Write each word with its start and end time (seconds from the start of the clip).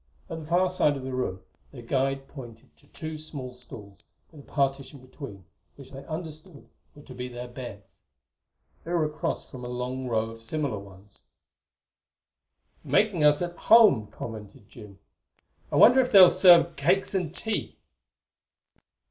At 0.31 0.39
the 0.39 0.45
far 0.47 0.67
side 0.67 0.97
of 0.97 1.03
the 1.03 1.13
room 1.13 1.41
their 1.71 1.83
guide 1.83 2.27
pointed 2.27 2.75
to 2.77 2.87
two 2.87 3.19
small 3.19 3.53
stalls, 3.53 4.03
with 4.31 4.41
a 4.41 4.43
partition 4.51 4.99
between, 4.99 5.45
which 5.75 5.91
they 5.91 6.03
understood 6.05 6.67
were 6.95 7.03
to 7.03 7.13
be 7.13 7.27
their 7.27 7.47
beds. 7.47 8.01
They 8.83 8.93
were 8.93 9.05
across 9.05 9.47
from 9.51 9.63
a 9.63 9.67
long 9.67 10.07
row 10.07 10.31
of 10.31 10.41
similar 10.41 10.79
ones. 10.79 11.21
"Making 12.83 13.23
us 13.23 13.43
right 13.43 13.51
at 13.51 13.57
home," 13.57 14.07
commented 14.07 14.67
Jim. 14.69 14.97
"I 15.71 15.75
wonder 15.75 15.99
if 16.01 16.11
they'll 16.11 16.31
serve 16.31 16.75
cakes 16.75 17.13
and 17.13 17.31
tea." 17.31 17.77